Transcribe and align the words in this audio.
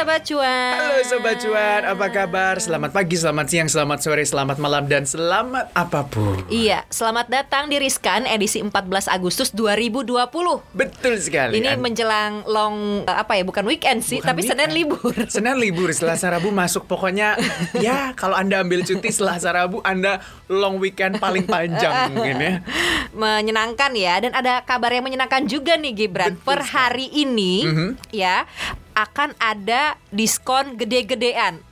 Sobat 0.00 0.24
Cuan. 0.24 0.72
Halo 0.72 0.96
Sobat 1.04 1.36
Cuan, 1.38 1.84
apa 1.84 2.08
kabar? 2.08 2.56
Selamat 2.56 2.88
pagi, 2.88 3.20
selamat 3.20 3.46
siang, 3.46 3.68
selamat 3.68 3.98
sore, 4.00 4.24
selamat 4.24 4.56
malam, 4.56 4.88
dan 4.88 5.04
selamat 5.04 5.68
apa 5.76 6.08
pun. 6.08 6.40
Iya, 6.48 6.88
selamat 6.88 7.28
datang 7.28 7.68
di 7.68 7.76
Riskan 7.76 8.24
edisi 8.24 8.64
14 8.64 8.80
Agustus 9.06 9.52
2020 9.52 10.16
Betul 10.72 11.20
sekali. 11.20 11.60
Ini 11.60 11.76
An- 11.76 11.84
menjelang 11.84 12.32
long, 12.48 13.04
eh, 13.04 13.12
apa 13.12 13.36
ya, 13.36 13.44
bukan 13.44 13.60
weekend 13.68 14.00
sih, 14.00 14.24
Bukan 14.24 14.32
tapi 14.32 14.40
Senin 14.40 14.72
weekend. 14.72 14.88
libur. 14.96 15.12
Senin 15.36 15.60
libur, 15.60 15.92
Selasa 15.92 16.32
Rabu 16.32 16.48
masuk. 16.48 16.88
Pokoknya 16.88 17.36
ya 17.76 18.16
kalau 18.16 18.40
Anda 18.40 18.64
ambil 18.64 18.80
cuti 18.80 19.12
Selasa 19.12 19.52
Rabu 19.52 19.84
Anda 19.84 20.24
long 20.48 20.80
weekend 20.80 21.20
paling 21.20 21.44
panjang 21.44 21.92
mungkin 22.16 22.36
ya. 22.40 22.54
Menyenangkan 23.12 23.92
ya, 23.92 24.16
dan 24.16 24.32
ada 24.32 24.64
kabar 24.64 24.96
yang 24.96 25.04
menyenangkan 25.04 25.44
juga 25.44 25.76
nih 25.76 25.92
Gibran. 25.92 26.40
Betul 26.40 26.46
Per 26.48 26.60
sekali. 26.62 26.72
hari 26.72 27.06
ini, 27.12 27.52
Mhm. 27.68 27.88
ya, 28.16 28.48
akan 29.00 29.32
ada 29.40 29.96
diskon 30.12 30.76
gede-gedean 30.76 31.64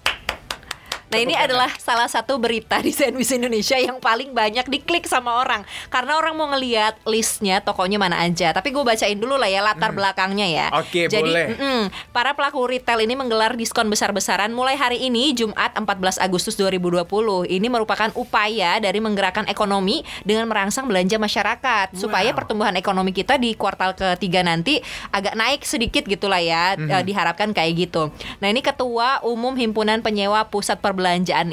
Nah 1.09 1.19
ini 1.19 1.33
adalah 1.33 1.73
salah 1.75 2.05
satu 2.05 2.37
berita 2.37 2.77
di 2.79 2.91
CNBC 2.91 3.39
Indonesia 3.39 3.75
yang 3.75 3.97
paling 3.97 4.31
banyak 4.31 4.65
diklik 4.65 5.05
sama 5.05 5.37
orang 5.37 5.63
Karena 5.89 6.15
orang 6.15 6.35
mau 6.35 6.45
ngeliat 6.47 7.01
listnya 7.03 7.59
tokonya 7.59 7.97
mana 7.97 8.21
aja 8.21 8.53
Tapi 8.53 8.69
gue 8.69 8.83
bacain 8.83 9.17
dulu 9.17 9.35
lah 9.35 9.47
ya 9.47 9.61
latar 9.63 9.91
belakangnya 9.91 10.45
ya 10.47 10.67
Hmm. 10.69 10.81
Oke, 10.81 11.07
Jadi 11.07 11.25
boleh. 11.25 11.47
mm-mm, 11.51 11.83
para 12.11 12.33
pelaku 12.33 12.61
retail 12.69 13.01
ini 13.01 13.15
menggelar 13.15 13.57
diskon 13.57 13.89
besar-besaran 13.89 14.53
mulai 14.53 14.77
hari 14.77 15.01
ini 15.01 15.33
Jumat 15.33 15.73
14 15.73 15.89
Agustus 16.19 16.55
2020 16.55 17.09
Ini 17.49 17.67
merupakan 17.67 18.13
upaya 18.13 18.77
dari 18.77 18.99
menggerakkan 18.99 19.47
ekonomi 19.47 20.05
dengan 20.23 20.45
merangsang 20.45 20.85
belanja 20.85 21.17
masyarakat 21.17 21.95
Supaya 21.95 22.29
Wow. 22.29 22.37
pertumbuhan 22.37 22.77
ekonomi 22.77 23.11
kita 23.11 23.37
di 23.37 23.55
kuartal 23.55 23.97
ketiga 23.97 24.43
nanti 24.43 24.77
agak 25.09 25.33
naik 25.35 25.65
sedikit 25.65 26.05
gitulah 26.05 26.39
ya 26.39 26.77
Mhm. 26.77 26.91
eh, 26.91 27.03
diharapkan 27.03 27.51
kayak 27.51 27.73
gitu. 27.79 28.13
Nah 28.37 28.47
ini 28.47 28.61
Ketua 28.61 29.23
Umum 29.23 29.57
Himpunan 29.57 29.99
Penyewa 29.99 30.45
Pusat 30.45 30.79
Perbelanjaan 30.79 30.98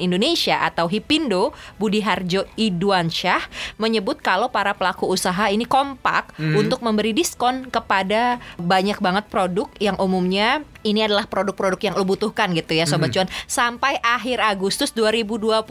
Indonesia 0.01 0.65
atau 0.65 0.89
HIPINDO 0.89 1.53
Budi 1.77 2.01
Harjo 2.01 2.43
Idwansyah 2.57 3.45
menyebut 3.77 4.19
kalau 4.19 4.49
para 4.49 4.73
pelaku 4.73 5.05
usaha 5.05 5.47
ini 5.47 5.63
kompak 5.69 6.33
Mhm. 6.35 6.55
untuk 6.65 6.79
memberi 6.81 7.13
diskon 7.13 7.69
kepada 7.69 8.41
banyak 8.57 8.97
banget 8.99 9.25
produk 9.29 9.69
yang 9.77 9.95
umumnya 10.01 10.65
ini 10.85 11.01
adalah 11.01 11.25
produk-produk 11.25 11.81
yang 11.81 11.93
lo 11.97 12.05
butuhkan 12.05 12.53
gitu 12.53 12.77
ya. 12.77 12.85
Sobat 12.85 13.09
Cuan 13.09 13.25
sampai 13.49 13.97
akhir 14.05 14.37
Agustus 14.39 14.93
2020. 14.93 15.65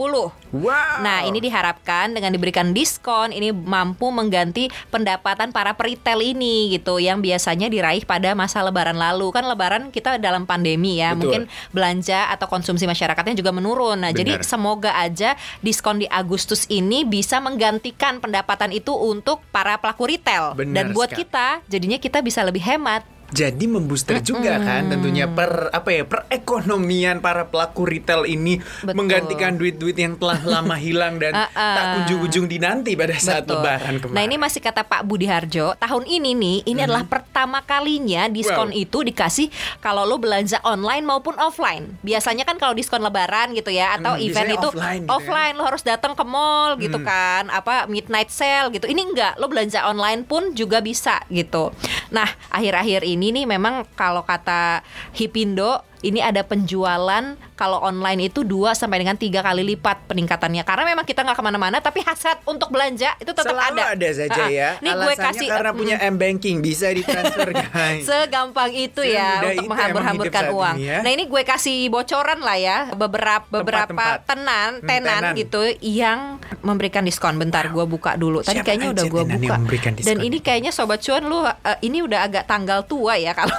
Wow 0.54 0.74
Nah, 1.00 1.22
ini 1.26 1.38
diharapkan 1.38 2.10
dengan 2.14 2.34
diberikan 2.34 2.74
diskon 2.74 3.30
ini 3.30 3.54
mampu 3.54 4.10
mengganti 4.10 4.70
pendapatan 4.90 5.54
para 5.54 5.74
peritel 5.78 6.18
ini 6.22 6.74
gitu 6.74 6.98
yang 6.98 7.22
biasanya 7.22 7.70
diraih 7.70 8.02
pada 8.02 8.34
masa 8.34 8.62
lebaran 8.62 8.98
lalu. 8.98 9.30
Kan 9.30 9.46
lebaran 9.46 9.94
kita 9.94 10.18
dalam 10.18 10.46
pandemi 10.48 10.98
ya, 10.98 11.14
Betul. 11.14 11.18
mungkin 11.20 11.42
belanja 11.70 12.30
atau 12.34 12.46
konsumsi 12.50 12.86
masyarakatnya 12.88 13.38
juga 13.38 13.54
menurun. 13.54 14.02
Nah, 14.02 14.10
jadi 14.10 14.42
Benar. 14.42 14.46
semoga 14.46 14.90
aja 14.98 15.38
diskon 15.62 16.02
di 16.02 16.06
Agustus 16.10 16.66
ini 16.70 17.06
bisa 17.06 17.38
menggantikan 17.38 18.18
pendapatan 18.18 18.74
itu 18.74 18.90
untuk 18.94 19.42
para 19.54 19.78
pelaku 19.78 20.10
retail. 20.10 20.58
Benar 20.58 20.74
Dan 20.74 20.84
buat 20.96 21.12
sekali. 21.14 21.26
kita 21.26 21.46
jadinya 21.68 21.98
kita 22.00 22.18
bisa 22.24 22.42
lebih 22.42 22.62
hemat. 22.64 23.13
Jadi 23.34 23.66
membooster 23.66 24.22
juga 24.22 24.62
kan 24.62 24.86
tentunya 24.86 25.26
per 25.26 25.66
apa 25.68 25.90
ya 25.90 26.06
perekonomian 26.06 27.18
para 27.18 27.50
pelaku 27.50 27.82
retail 27.82 28.22
ini 28.24 28.62
Betul. 28.62 28.94
menggantikan 28.94 29.58
duit-duit 29.58 29.98
yang 29.98 30.14
telah 30.14 30.38
lama 30.40 30.78
hilang 30.78 31.18
dan 31.18 31.34
Ah, 31.34 31.50
ah. 31.50 31.74
tak 31.74 31.84
kunjung-kunjung 31.98 32.46
dinanti 32.46 32.94
pada 32.94 33.18
saat 33.18 33.42
Betul. 33.42 33.58
lebaran 33.58 33.94
kemarin. 33.98 34.14
Nah 34.14 34.22
ini 34.22 34.36
masih 34.38 34.62
kata 34.62 34.86
Pak 34.86 35.02
Budi 35.02 35.26
Harjo 35.26 35.74
tahun 35.74 36.04
ini 36.06 36.30
nih 36.32 36.56
ini 36.62 36.78
adalah 36.78 37.02
pertama 37.34 37.66
kalinya 37.66 38.30
diskon 38.30 38.70
Wow. 38.70 38.78
itu 38.78 39.02
dikasih 39.02 39.50
kalau 39.82 40.06
lo 40.06 40.22
belanja 40.22 40.62
online 40.62 41.02
maupun 41.02 41.34
offline. 41.34 41.98
Biasanya 42.00 42.46
kan 42.46 42.62
kalau 42.62 42.78
diskon 42.78 43.02
lebaran 43.02 43.50
gitu 43.52 43.74
ya 43.74 43.98
atau 43.98 44.14
Hmm, 44.14 44.22
event 44.22 44.54
itu 44.54 44.68
offline 44.70 45.02
gitu 45.02 45.10
offline, 45.10 45.54
lo 45.58 45.66
harus 45.66 45.82
datang 45.82 46.14
ke 46.14 46.22
mall 46.22 46.78
gitu 46.78 46.94
Hmm. 46.94 47.02
kan 47.02 47.44
apa 47.50 47.90
midnight 47.90 48.30
sale 48.30 48.70
gitu. 48.70 48.86
Ini 48.86 49.02
enggak 49.02 49.32
lo 49.36 49.50
belanja 49.50 49.82
online 49.82 50.22
pun 50.22 50.54
juga 50.54 50.78
bisa 50.78 51.26
gitu. 51.26 51.74
Nah 52.14 52.30
akhir-akhir 52.54 53.02
ini 53.02 53.34
nih 53.34 53.50
memang 53.50 53.82
kalau 53.98 54.22
kata 54.22 54.86
Hipindo 55.10 55.82
ini 56.00 56.22
ada 56.22 56.46
penjualan 56.46 57.34
kalau 57.54 57.78
online 57.78 58.26
itu 58.26 58.42
2 58.42 58.52
sampai 58.72 58.98
dengan 58.98 59.14
tiga 59.14 59.38
kali 59.38 59.62
lipat 59.64 60.06
peningkatannya 60.06 60.62
karena 60.62 60.84
memang 60.86 61.02
kita 61.02 61.22
nggak 61.22 61.34
ke 61.34 61.44
mana-mana 61.44 61.78
tapi 61.78 62.00
hasrat 62.00 62.42
untuk 62.44 62.68
belanja 62.68 63.14
itu 63.16 63.30
tetap 63.30 63.46
Selalu 63.48 63.78
ada. 63.78 63.94
ada, 63.94 64.08
saja 64.10 64.34
Ah, 64.34 64.42
ah. 64.42 64.50
ya. 64.50 64.68
Nih 64.80 64.92
gue 64.92 65.14
kasih 65.14 65.46
karena 65.48 65.70
mm, 65.70 65.76
punya 65.76 65.96
m 66.00 66.14
banking 66.14 66.56
bisa 66.58 66.90
ditransfer 66.90 67.48
guys. 67.64 68.02
Segampang 68.02 68.70
itu 68.70 69.00
ya 69.00 69.38
Semudah 69.38 69.50
untuk 69.52 69.68
menghambur-hamburkan 69.68 70.42
uang. 70.50 70.76
ini 70.76 70.84
ya. 70.84 70.98
Nah 71.00 71.10
ini 71.10 71.24
gue 71.24 71.42
kasih 71.44 71.78
bocoran 71.88 72.38
lah 72.38 72.56
ya 72.56 72.78
beberapa 72.92 73.46
beberapa 73.48 74.04
tenan 74.20 74.52
Hmm, 74.74 74.88
tenan 74.88 75.22
tenan. 75.22 75.34
gitu 75.36 75.60
yang 75.80 76.18
memberikan 76.60 77.02
diskon. 77.02 77.36
Bentar 77.36 77.68
gue 77.68 77.84
buka 77.84 78.14
dulu. 78.14 78.40
Tadi 78.40 78.58
Siapa 78.58 78.66
kayaknya 78.66 78.88
udah 78.90 79.04
gue 79.04 79.22
buka. 79.30 79.56
Dan 80.00 80.18
ini 80.18 80.38
kayaknya 80.38 80.70
sobat 80.70 80.98
cuan 81.00 81.22
lu 81.22 81.38
eh, 81.40 81.54
ini 81.80 82.02
udah 82.02 82.26
agak 82.26 82.44
tanggal 82.44 82.82
tua 82.82 83.14
ya 83.14 83.30
kalau 83.30 83.54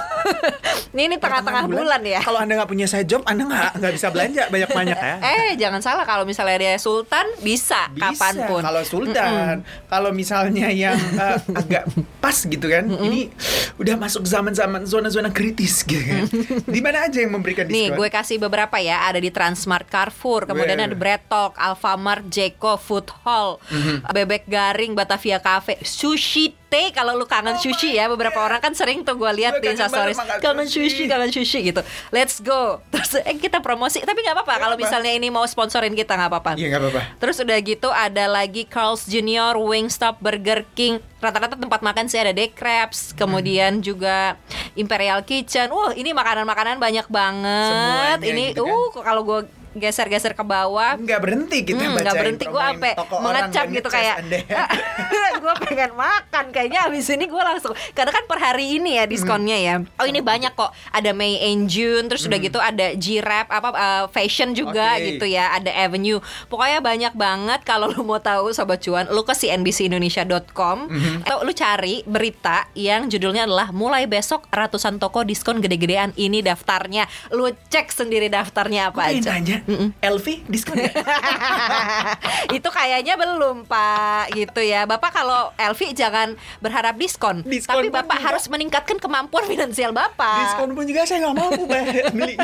ini 0.92 1.02
ini 1.06 1.16
tengah-tengah 1.16 1.64
bulan 1.66 2.00
ya. 2.02 2.20
Kalau 2.20 2.38
anda 2.38 2.52
nggak 2.54 2.68
punya 2.68 2.84
side 2.84 3.06
job, 3.06 3.24
anda 3.24 3.42
nggak 3.44 3.72
nggak 3.86 3.94
bisa 3.94 4.08
belanja 4.08 4.42
banyak-banyak 4.48 4.98
ya. 4.98 5.14
Eh 5.22 5.50
jangan 5.54 5.78
salah 5.78 6.02
kalau 6.02 6.22
misalnya 6.22 6.58
dia 6.58 6.74
sultan 6.76 7.22
bisa, 7.38 7.86
Bisa, 7.88 8.02
kapan 8.02 8.34
pun. 8.44 8.60
Kalau 8.60 8.82
Sultan, 8.82 9.54
kalau 9.86 10.10
misalnya 10.10 10.66
yang 10.68 10.98
eh, 11.22 11.38
agak 11.52 11.86
pas 12.18 12.34
gitu 12.36 12.66
kan, 12.66 12.84
ini 13.00 13.30
udah 13.76 13.94
masuk 13.96 14.22
zaman-zaman 14.22 14.82
zona-zona 14.82 15.30
kritis 15.30 15.80
gitu 15.80 16.02
kan. 16.02 16.26
Di 16.66 16.80
mana 16.80 17.06
aja 17.06 17.18
yang 17.18 17.30
memberikan 17.30 17.64
Nih 17.64 17.88
diskon? 17.88 17.96
gue 17.96 18.08
kasih 18.08 18.36
beberapa 18.38 18.76
ya 18.76 19.04
Ada 19.04 19.18
di 19.18 19.28
Transmart 19.28 19.86
Carrefour 19.86 20.44
Kemudian 20.44 20.76
Weh. 20.76 20.84
ada 20.84 20.96
Bread 20.96 21.22
Talk 21.26 21.54
Alfamart 21.54 22.26
Jeko 22.26 22.74
Food 22.74 23.08
Hall 23.22 23.62
Mhm. 23.66 24.08
Bebek 24.08 24.44
Garing 24.46 24.92
Batavia 24.92 25.38
Cafe 25.38 25.78
Sushi 25.80 26.65
Teh 26.66 26.90
Kalau 26.90 27.14
lu 27.14 27.24
kangen 27.24 27.56
sushi 27.56 27.94
ya 27.94 28.06
Beberapa 28.06 28.36
orang 28.38 28.58
kan 28.58 28.74
sering 28.74 29.02
tuh 29.02 29.14
gue 29.14 29.30
lihat 29.34 29.58
di 29.58 29.70
kangen 29.70 29.78
instastories 29.78 30.18
Kangen 30.42 30.66
sushi. 30.66 31.04
Kangen 31.06 31.30
sushi 31.30 31.58
gitu 31.62 31.80
Let's 32.10 32.38
go 32.38 32.78
Terus 32.92 33.20
eh, 33.20 33.36
kita 33.36 33.60
promosi 33.60 34.02
Tapi 34.02 34.18
gak 34.20 34.36
apa-apa 34.36 34.54
Kalau 34.58 34.76
misalnya 34.76 35.10
ini 35.10 35.30
mau 35.30 35.46
sponsorin 35.46 35.94
kita 35.94 36.14
gak 36.14 36.26
apa-apa 36.26 36.50
Iya 36.56 36.72
nggak 36.72 36.82
apa-apa. 36.82 37.02
Terus 37.18 37.36
udah 37.40 37.58
gitu 37.60 37.88
ada 37.88 38.24
lagi 38.26 38.64
Carl's 38.64 39.04
Junior, 39.04 39.54
Wingstop, 39.54 40.18
Burger 40.18 40.64
King. 40.72 40.98
Rata-rata 41.20 41.54
tempat 41.54 41.80
makan 41.80 42.08
sih 42.08 42.16
ada 42.16 42.32
The 42.32 42.48
Crabs, 42.50 43.12
kemudian 43.12 43.80
juga 43.80 44.36
Imperial 44.74 45.20
Kitchen. 45.22 45.68
Wah, 45.68 45.92
ini 45.92 46.12
makanan-makanan 46.12 46.80
banyak 46.80 47.06
banget. 47.08 47.70
Semuanya 47.70 48.16
ini 48.24 48.44
gitu 48.52 48.64
kan. 48.64 48.72
uh 48.72 48.88
kalau 49.00 49.22
gue 49.22 49.40
geser-geser 49.76 50.32
ke 50.32 50.44
bawah. 50.44 50.96
Nggak 50.96 51.20
berhenti 51.20 51.58
kita 51.62 51.84
Hmm, 51.86 51.94
nggak 51.96 52.16
berhenti. 52.16 52.44
Gue 52.48 52.62
sampai 52.62 52.92
mengecap 52.96 53.64
gitu 53.70 53.88
kayak 53.88 54.16
gue 55.42 55.54
pengen 55.68 55.92
makan. 55.94 56.44
Kayaknya 56.50 56.80
abis 56.88 57.06
ini 57.12 57.28
gue 57.28 57.42
langsung 57.42 57.72
karena 57.92 58.10
kan 58.10 58.24
per 58.26 58.38
hari 58.40 58.80
ini 58.80 58.98
ya 58.98 59.04
diskonnya 59.06 59.56
ya. 59.60 59.74
Oh 60.00 60.06
ini 60.08 60.20
banyak 60.24 60.56
kok. 60.56 60.72
Ada 60.90 61.12
May 61.12 61.38
and 61.52 61.68
June 61.70 62.08
terus 62.10 62.26
udah 62.26 62.38
gitu 62.40 62.58
ada 62.58 62.96
G-Rap 62.96 63.52
apa 63.52 63.68
uh, 63.72 64.04
fashion 64.10 64.56
juga 64.56 64.96
Oke. 64.96 65.14
gitu 65.14 65.26
ya. 65.28 65.54
Ada 65.54 65.70
Avenue. 65.86 66.18
Pokoknya 66.48 66.80
banyak 66.80 67.12
banget. 67.14 67.60
Kalau 67.62 67.92
lu 67.92 68.02
mau 68.02 68.18
tahu 68.18 68.50
sobat 68.50 68.82
cuan 68.82 69.06
lu 69.12 69.22
ke 69.22 69.34
cnbcindonesia.com 69.36 70.78
atau 71.26 71.38
lu 71.44 71.52
cari 71.52 72.02
berita 72.06 72.66
yang 72.74 73.06
judulnya 73.06 73.46
adalah 73.46 73.70
mulai 73.70 74.08
besok 74.08 74.48
ratusan 74.50 74.98
toko 74.98 75.22
diskon 75.22 75.60
gede-gedean. 75.60 76.12
Ini 76.16 76.42
daftarnya. 76.42 77.06
Lu 77.34 77.50
cek 77.50 77.92
sendiri 77.92 78.30
daftarnya 78.30 78.90
apa 78.90 79.10
pengen 79.10 79.22
aja. 79.22 79.30
nanya, 79.36 79.56
Elvi 79.98 80.46
diskon 80.46 80.78
nggak? 80.78 80.94
itu 82.56 82.68
kayaknya 82.68 83.14
belum 83.14 83.64
Pak 83.64 84.32
gitu 84.32 84.60
ya 84.60 84.84
Bapak 84.84 85.10
kalau 85.12 85.50
Elvi 85.56 85.92
jangan 85.92 86.32
berharap 86.58 86.94
diskon, 86.94 87.42
Diskon 87.42 87.82
tapi 87.82 87.88
Bapak 87.88 88.16
juga. 88.16 88.26
harus 88.30 88.44
meningkatkan 88.46 88.96
kemampuan 88.96 89.44
finansial 89.44 89.90
Bapak 89.90 90.46
diskon 90.46 90.70
pun 90.72 90.84
juga 90.84 91.02
saya 91.02 91.24
nggak 91.24 91.34
mampu 91.34 91.62
beli. 92.14 92.34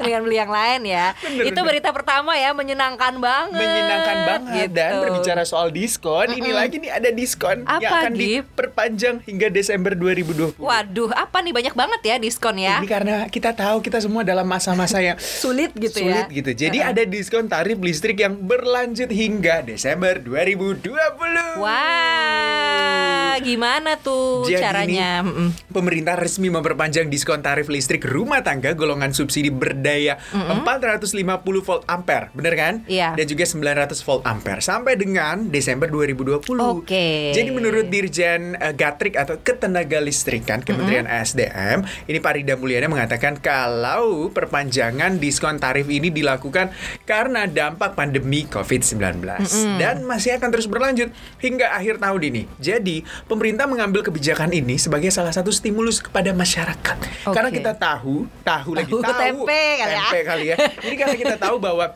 dengan 0.00 0.20
beli 0.22 0.36
yang 0.36 0.50
lain 0.50 0.80
ya 0.84 1.06
Bener, 1.16 1.44
itu 1.46 1.54
bener. 1.54 1.68
berita 1.68 1.88
pertama 1.90 2.32
ya 2.34 2.50
menyenangkan 2.52 3.14
banget 3.16 3.60
menyenangkan 3.60 4.16
banget 4.26 4.68
gitu. 4.68 4.74
dan 4.74 4.90
berbicara 5.00 5.42
soal 5.44 5.68
diskon 5.68 6.26
ini 6.30 6.50
lagi 6.50 6.78
nih 6.78 6.90
ada 6.90 7.10
diskon 7.10 7.62
yang 7.62 7.80
Apa, 7.82 7.96
akan 8.00 8.12
Gip? 8.12 8.20
diperpanjang 8.50 9.16
hingga 9.24 9.46
Desember 9.48 9.92
2020 9.92 10.56
waduh 10.56 11.10
apa 11.12 11.38
nih 11.40 11.52
banyak 11.52 11.74
banget 11.74 12.00
ya 12.02 12.16
diskon 12.16 12.56
ya 12.56 12.78
ini 12.78 12.88
karena 12.88 13.26
kita 13.26 13.52
tahu 13.52 13.80
kita 13.80 13.98
semua 13.98 14.22
dalam 14.22 14.44
masa-masa 14.44 14.98
yang 14.98 15.16
sulit 15.42 15.74
gitu 15.74 16.00
sulit 16.00 16.26
ya 16.26 16.32
gitu 16.32 16.50
jadi 16.56 16.69
Jadi 16.70 16.86
ada 16.86 17.02
diskon 17.02 17.50
tarif 17.50 17.82
listrik 17.82 18.22
yang 18.22 18.46
berlanjut 18.46 19.10
hingga 19.10 19.66
Desember 19.66 20.22
2020. 20.22 20.86
Wah, 21.58 23.34
gimana 23.42 23.98
tuh 23.98 24.46
Jadi 24.46 24.62
caranya? 24.62 25.26
ini. 25.26 25.50
Pemerintah 25.66 26.14
resmi 26.14 26.46
memperpanjang 26.46 27.10
diskon 27.10 27.42
tarif 27.42 27.66
listrik 27.66 28.06
rumah 28.06 28.46
tangga 28.46 28.78
golongan 28.78 29.10
subsidi 29.10 29.50
berdaya 29.50 30.22
450 30.30 31.18
volt 31.42 31.82
ampere, 31.90 32.30
bener 32.38 32.54
kan? 32.54 32.74
Iya. 32.86 33.18
Dan 33.18 33.26
juga 33.26 33.50
900 33.50 34.06
volt 34.06 34.22
ampere 34.22 34.62
sampai 34.62 34.94
dengan 34.94 35.50
Desember 35.50 35.90
2020. 35.90 36.54
Oke. 36.54 37.34
Jadi 37.34 37.50
menurut 37.50 37.90
Dirjen 37.90 38.54
eh, 38.62 38.74
Gatrik 38.78 39.18
atau 39.18 39.42
Ketenaga 39.42 39.98
Listrikan 39.98 40.62
Kementerian 40.62 41.10
ASDM, 41.10 41.82
ini 42.06 42.22
Pak 42.22 42.32
Rida 42.38 42.54
Mulyana 42.54 42.86
mengatakan 42.86 43.42
kalau 43.42 44.30
perpanjangan 44.30 45.18
diskon 45.18 45.58
tarif 45.58 45.90
ini 45.90 46.14
dilakukan 46.14 46.59
karena 47.08 47.48
dampak 47.48 47.96
pandemi 47.96 48.44
COVID-19 48.44 49.22
dan 49.80 50.04
masih 50.04 50.36
akan 50.36 50.48
terus 50.52 50.66
berlanjut 50.68 51.08
hingga 51.40 51.72
akhir 51.72 52.02
tahun 52.02 52.20
ini. 52.28 52.42
Jadi, 52.60 53.06
pemerintah 53.24 53.64
mengambil 53.70 54.04
kebijakan 54.04 54.52
ini 54.52 54.76
sebagai 54.76 55.08
salah 55.08 55.32
satu 55.32 55.48
stimulus 55.54 56.02
kepada 56.02 56.34
masyarakat. 56.34 56.98
Oke. 57.24 57.32
Karena 57.32 57.50
kita 57.54 57.72
tahu, 57.72 58.26
tahu, 58.44 58.70
lagi 58.76 58.90
Tahu 58.90 59.00
tahu 59.06 59.20
tempe 59.46 59.62
kali 59.78 59.94
ya. 59.94 60.02
tempe 60.02 60.20
kali 60.26 60.44
ya. 60.50 60.56
Jadi 60.82 60.94
karena 60.98 61.16
kita 61.16 61.36
tahu 61.38 61.56
bahwa 61.62 61.94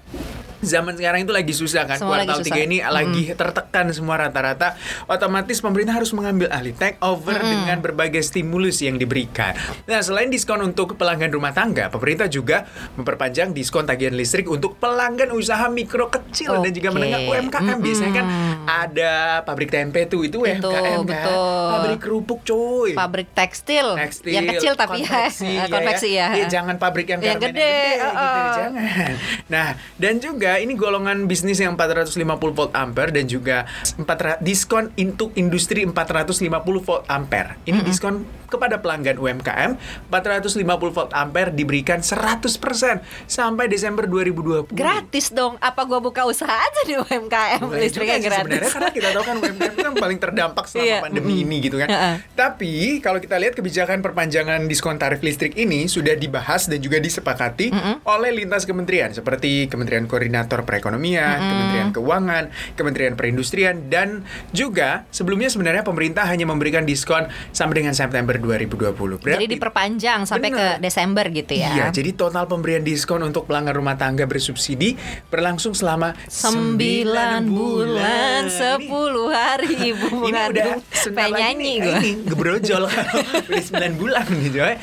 zaman 0.65 0.97
sekarang 0.99 1.25
itu 1.25 1.33
lagi 1.33 1.55
susah 1.55 1.85
kan 1.87 1.97
Semua 2.01 2.21
kuartal 2.21 2.41
lagi 2.41 2.47
tiga 2.49 2.61
ini 2.65 2.77
lagi 2.83 3.23
tertekan 3.33 3.87
semua 3.93 4.17
rata-rata. 4.21 4.75
Otomatis 5.07 5.61
pemerintah 5.61 5.95
harus 5.97 6.11
mengambil 6.17 6.49
alih 6.51 6.75
take 6.75 6.99
over 7.05 7.37
dengan 7.39 7.79
berbagai 7.81 8.25
stimulus 8.25 8.81
yang 8.81 8.97
diberikan. 8.97 9.55
Nah 9.85 10.01
selain 10.01 10.33
diskon 10.33 10.61
untuk 10.65 10.97
pelanggan 10.97 11.31
rumah 11.31 11.53
tangga 11.53 11.93
pemerintah 11.93 12.27
juga 12.27 12.65
memperpanjang 12.97 13.53
diskon 13.53 13.85
tagihan 13.85 14.17
listrik 14.17 14.49
untuk 14.49 14.81
pelanggan 14.81 15.31
usaha 15.37 15.69
mikro 15.69 16.09
kecil 16.09 16.61
dan 16.65 16.73
juga 16.73 16.89
menengah 16.95 17.21
UMKM 17.29 17.79
biasanya 17.79 18.13
kan 18.17 18.27
ada 18.65 19.13
pabrik 19.45 19.71
tempe 19.71 20.09
tuh 20.09 20.25
itu 20.25 20.41
UMKM 20.41 21.05
kan. 21.05 21.07
betul. 21.07 21.69
pabrik 21.71 22.01
kerupuk 22.01 22.41
cuy. 22.45 22.93
Pabrik 22.95 23.29
tekstil, 23.35 23.97
Tekstil, 23.97 24.33
yang 24.33 24.45
kecil 24.47 24.73
tapi 24.79 25.03
konveksi, 25.05 25.51
ya, 25.51 25.65
konveksi 25.67 26.09
ya. 26.15 26.29
Iya, 26.37 26.47
jangan 26.49 26.77
pabrik 26.79 27.07
yang, 27.11 27.21
Yang 27.21 27.39
garmen 27.41 27.55
gede, 27.57 27.75
gitu, 27.75 28.07
uh-uh. 28.07 28.47
jangan. 28.55 29.13
Nah, 29.49 29.69
dan 29.99 30.15
juga 30.21 30.53
ini 30.59 30.75
golongan 30.79 31.27
bisnis 31.31 31.59
yang 31.63 31.75
450 31.79 32.15
volt 32.55 32.73
ampere 32.75 33.11
dan 33.11 33.27
juga 33.27 33.65
400 33.99 34.43
diskon 34.45 34.91
untuk 34.95 35.35
industri 35.35 35.87
450 35.87 36.45
volt 36.85 37.05
ampere. 37.09 37.59
Ini 37.65 37.81
diskon 37.83 38.44
kepada 38.55 38.79
pelanggan 38.79 39.19
UMKM 39.19 39.71
450 40.09 40.63
volt 40.95 41.11
ampere 41.11 41.51
diberikan 41.51 41.99
100% 42.01 43.03
sampai 43.27 43.67
Desember 43.67 44.07
2020. 44.07 44.71
Gratis 44.71 45.35
dong. 45.35 45.59
Apa 45.59 45.83
gua 45.85 45.99
buka 45.99 46.23
usaha 46.25 46.55
aja 46.55 46.81
di 46.87 46.95
UMKM 46.95 47.61
Boleh 47.67 47.91
listriknya 47.91 48.23
gratis. 48.23 48.39
sebenarnya 48.47 48.71
karena 48.71 48.91
kita 48.95 49.09
tahu 49.11 49.25
kan 49.27 49.37
UMKM 49.43 49.73
itu 49.75 49.83
kan 49.83 49.95
paling 49.99 50.19
terdampak 50.23 50.65
selama 50.71 50.85
Iya, 50.85 50.99
pandemi 51.01 51.33
mm-mm. 51.41 51.45
ini 51.49 51.57
gitu 51.65 51.77
kan. 51.81 51.89
Heeh. 51.89 52.15
Tapi 52.37 52.75
kalau 53.01 53.19
kita 53.19 53.41
lihat 53.41 53.57
kebijakan 53.57 54.05
perpanjangan 54.05 54.61
diskon 54.69 55.01
tarif 55.01 55.25
listrik 55.25 55.57
ini 55.57 55.89
sudah 55.89 56.15
dibahas 56.15 56.69
dan 56.69 56.79
juga 56.79 57.01
disepakati 57.01 57.73
oleh 58.05 58.31
lintas 58.37 58.69
kementerian 58.69 59.11
seperti 59.11 59.67
Kementerian 59.73 60.05
Koordinator 60.05 60.63
Perekonomian, 60.69 61.39
Kementerian 61.41 61.89
Keuangan, 61.97 62.45
Kementerian 62.77 63.15
Perindustrian 63.17 63.89
dan 63.89 64.23
juga 64.53 65.09
sebelumnya 65.09 65.49
sebenarnya 65.49 65.83
pemerintah 65.83 66.29
hanya 66.29 66.45
memberikan 66.45 66.85
diskon 66.85 67.27
sampai 67.51 67.81
dengan 67.85 67.97
September 67.97 68.37
2020. 68.45 69.25
Jadi 69.27 69.47
diperpanjang 69.49 70.21
sampai 70.25 70.49
Bener. 70.49 70.59
ke 70.79 70.83
Desember 70.83 71.25
gitu 71.29 71.53
ya. 71.53 71.71
Iya, 71.71 71.87
jadi 71.91 72.11
total 72.13 72.45
pemberian 72.45 72.81
diskon 72.81 73.21
untuk 73.21 73.45
pelanggan 73.45 73.75
rumah 73.75 73.95
tangga 73.95 74.25
bersubsidi 74.25 74.95
berlangsung 75.27 75.73
selama 75.73 76.13
Sembilan 76.29 77.43
bulan, 77.45 78.43
Ini- 78.43 78.53
sepuluh 78.53 79.29
hari 79.29 79.73
ibu 79.89 80.07
ini 80.23 80.31
udah 80.31 80.49
mengandung. 80.51 80.81
sebentar 80.91 81.25
Pengen 81.25 81.33
lagi 81.33 81.43
nyanyi 81.43 81.73
gue. 81.75 81.95
ini 81.95 82.11
gebrojol 82.25 82.83
kalau 82.85 83.21
udah 83.49 83.63
9 83.65 83.97
bulan 83.97 84.25
gitu 84.41 84.57
ya. 84.57 84.75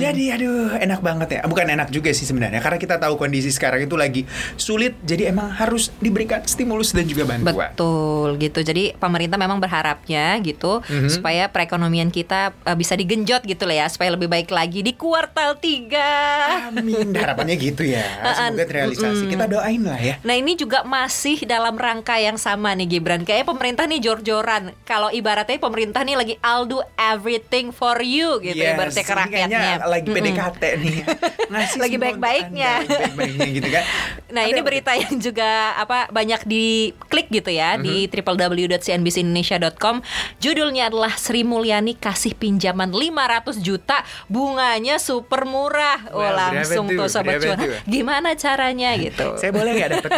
Jadi 0.00 0.24
aduh 0.30 0.72
enak 0.74 1.00
banget 1.00 1.28
ya. 1.30 1.40
Bukan 1.44 1.66
enak 1.68 1.88
juga 1.88 2.10
sih 2.10 2.24
sebenarnya 2.24 2.58
karena 2.58 2.76
kita 2.76 2.96
tahu 2.96 3.14
kondisi 3.14 3.48
sekarang 3.48 3.82
itu 3.82 3.94
lagi 3.94 4.24
sulit. 4.54 4.96
Jadi 5.00 5.28
emang 5.28 5.50
harus 5.50 5.92
diberikan 5.98 6.40
stimulus 6.42 6.90
dan 6.90 7.04
juga 7.04 7.26
bantuan. 7.26 7.68
Betul 7.68 8.38
gitu. 8.38 8.60
Jadi 8.60 8.94
pemerintah 8.94 9.36
memang 9.36 9.58
berharapnya 9.58 10.40
gitu 10.40 10.80
Mhm. 10.80 11.10
supaya 11.10 11.46
perekonomian 11.46 12.08
kita 12.08 12.56
eh, 12.60 12.74
bisa 12.74 12.93
digenjot 12.98 13.42
gitu 13.44 13.64
lah 13.66 13.84
ya 13.84 13.86
supaya 13.90 14.14
lebih 14.14 14.26
baik 14.30 14.50
lagi 14.50 14.80
di 14.80 14.94
kuartal 14.94 15.58
3. 15.58 16.70
Amin. 16.70 17.10
Harapannya 17.20 17.56
gitu 17.58 17.82
ya. 17.86 18.02
Semoga 18.34 18.64
terrealisasi. 18.66 19.24
Kita 19.28 19.46
doain 19.46 19.82
lah 19.82 19.98
ya. 20.00 20.14
Nah 20.22 20.34
ini 20.34 20.54
juga 20.54 20.82
masih 20.86 21.42
dalam 21.44 21.74
rangka 21.76 22.16
yang 22.18 22.38
sama 22.38 22.72
nih 22.74 22.98
Gibran 22.98 23.26
Kayaknya 23.26 23.46
pemerintah 23.46 23.84
nih 23.88 24.00
jor-joran 24.02 24.74
Kalau 24.86 25.08
ibaratnya 25.10 25.58
pemerintah 25.58 26.02
nih 26.02 26.16
lagi 26.18 26.34
I'll 26.42 26.66
do 26.66 26.80
everything 26.96 27.70
for 27.74 27.98
you 28.00 28.38
gitu 28.40 28.58
Yes, 28.58 28.74
ibaratnya 28.76 29.04
ke 29.04 29.14
rakyatnya 29.14 29.70
lagi. 29.84 30.08
PDKT 30.10 30.62
nih. 30.80 30.96
Ngasih 31.52 31.78
Lagi 31.80 31.96
baik-baiknya. 32.00 32.72
Baik-baiknya 32.86 33.48
gitu 33.50 33.68
kan. 33.70 33.84
Nah 34.34 34.44
ini 34.44 34.60
berita 34.60 34.90
yang 34.98 35.14
juga 35.16 35.46
apa 35.78 36.10
banyak 36.10 36.42
diklik 36.44 37.30
gitu 37.30 37.48
ya 37.48 37.78
di 37.78 38.10
Mhm. 38.10 38.10
www.cnbcindonesia.com. 38.10 40.02
Judulnya 40.38 40.90
adalah 40.90 41.14
Sri 41.14 41.46
Mulyani 41.46 41.94
kasih 41.94 42.34
pinjaman 42.34 42.90
500 42.90 43.62
juta, 43.62 44.02
bunganya 44.26 44.98
super 44.98 45.46
murah. 45.46 46.10
Oh 46.10 46.18
Wah, 46.18 46.34
berapa 46.34 46.66
langsung 46.66 46.90
tuh? 46.90 47.06
sobat 47.06 47.38
cuan. 47.38 47.58
Gimana 47.86 48.34
caranya 48.34 48.98
gitu? 48.98 49.34
Saya 49.40 49.54
boleh 49.54 49.70
nggak 49.72 49.90
dapat? 49.94 50.10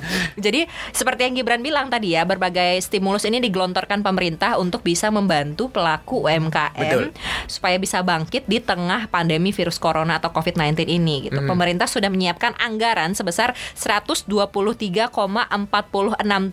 Jadi 0.44 0.66
seperti 0.90 1.30
yang 1.30 1.34
Gibran 1.38 1.62
bilang 1.62 1.86
tadi 1.86 2.18
ya, 2.18 2.26
berbagai 2.26 2.82
stimulus 2.82 3.22
ini 3.22 3.38
digelontorkan 3.38 4.02
pemerintah 4.02 4.56
untuk 4.56 4.82
bisa 4.82 5.08
membantu 5.08 5.70
pelaku 5.70 6.26
UMKM 6.26 6.74
Betul. 6.74 7.04
supaya 7.46 7.76
bisa 7.78 8.02
bangkit 8.02 8.48
di 8.50 8.58
tengah 8.58 9.06
pandemi 9.06 9.54
virus 9.54 9.78
corona 9.78 10.18
atau 10.18 10.34
COVID-19 10.34 10.88
ini 10.88 11.30
gitu. 11.30 11.38
Hmm. 11.38 11.48
Pemerintah 11.48 11.86
sudah 11.86 12.08
menyiapkan 12.08 12.56
anggaran 12.58 13.12
sebesar 13.12 13.52
123,46 13.76 15.10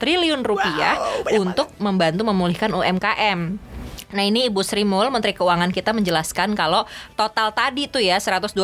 triliun 0.01 0.41
rupiah 0.43 0.95
Wow, 0.97 1.45
untuk 1.45 1.67
membantu 1.77 2.21
memulihkan 2.25 2.73
UMKM. 2.73 3.39
Nah 4.07 4.23
ini 4.23 4.47
Ibu 4.47 4.63
Sri 4.63 4.81
Mul, 4.81 5.11
Menteri 5.11 5.35
Keuangan 5.35 5.67
kita 5.69 5.91
menjelaskan 5.91 6.55
kalau 6.55 6.87
total 7.13 7.51
tadi 7.51 7.85
tuh 7.85 7.99
ya 7.99 8.15
123,46 8.17 8.55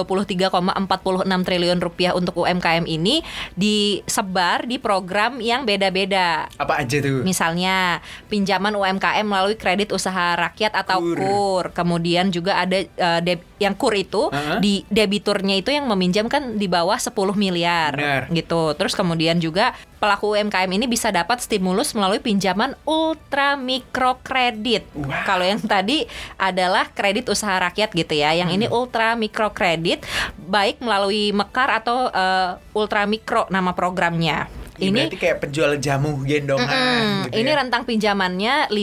triliun 1.44 1.80
rupiah 1.80 2.16
untuk 2.16 2.40
UMKM 2.40 2.88
ini 2.88 3.20
disebar 3.54 4.64
di 4.64 4.80
program 4.80 5.40
yang 5.40 5.68
beda-beda. 5.68 6.48
Apa 6.56 6.80
aja 6.80 6.98
tuh? 7.00 7.24
Misalnya 7.24 8.00
pinjaman 8.28 8.72
UMKM 8.72 9.26
melalui 9.26 9.60
kredit 9.60 9.92
usaha 9.92 10.40
rakyat 10.40 10.72
atau 10.74 11.04
KUR. 11.04 11.20
KUR. 11.20 11.66
Kemudian 11.76 12.32
juga 12.32 12.64
ada 12.64 12.80
eh, 12.80 13.20
deb- 13.20 13.48
yang 13.60 13.74
KUR 13.74 13.96
itu 13.96 14.22
Uh-huh. 14.24 14.58
di 14.60 14.82
debiturnya 14.88 15.60
itu 15.60 15.70
yang 15.70 15.86
meminjam 15.86 16.26
kan 16.26 16.56
di 16.56 16.66
bawah 16.66 16.96
10 16.96 17.12
miliar 17.36 17.92
Benar. 17.94 18.22
gitu. 18.32 18.72
Terus 18.74 18.96
kemudian 18.96 19.38
juga 19.38 19.76
pelaku 20.00 20.36
UMKM 20.36 20.68
ini 20.68 20.84
bisa 20.84 21.12
dapat 21.12 21.40
stimulus 21.40 21.92
melalui 21.94 22.20
pinjaman 22.20 22.74
ultra 22.84 23.54
mikro 23.56 24.18
kredit. 24.20 24.88
Wow. 24.92 25.12
Kalau 25.34 25.42
yang 25.44 25.58
tadi 25.60 26.06
adalah 26.38 26.86
kredit 26.88 27.26
usaha 27.26 27.58
rakyat 27.60 27.90
gitu 27.92 28.14
ya. 28.14 28.32
Yang 28.32 28.50
Hmm. 28.50 28.58
ini 28.60 28.66
ultra 28.70 29.08
mikro 29.14 29.50
kredit 29.50 30.06
baik 30.38 30.78
melalui 30.78 31.34
Mekar 31.34 31.74
atau 31.74 32.06
eh, 32.08 32.50
ultra 32.72 33.04
mikro 33.04 33.50
nama 33.50 33.74
programnya. 33.74 34.46
Ini 34.74 34.90
Ini 34.90 35.00
berarti 35.00 35.18
kayak 35.20 35.38
penjual 35.40 35.72
jamu 35.78 36.22
gendongan 36.22 36.66
Mm-mm. 36.66 37.26
gitu 37.26 37.38
ini 37.40 37.46
ya. 37.48 37.58
rentang 37.58 37.82
pinjamannya 37.84 38.56
5 38.68 38.78